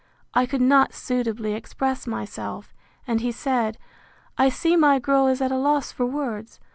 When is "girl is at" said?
4.97-5.51